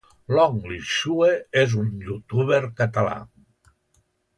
[0.37, 1.29] Long Li Xue
[1.65, 3.17] és un youtuber català.